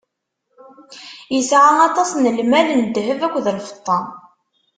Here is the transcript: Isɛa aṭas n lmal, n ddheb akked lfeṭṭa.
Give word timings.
Isɛa 1.37 1.71
aṭas 1.87 2.09
n 2.13 2.25
lmal, 2.37 2.69
n 2.73 2.81
ddheb 2.85 3.21
akked 3.27 3.45
lfeṭṭa. 3.57 3.97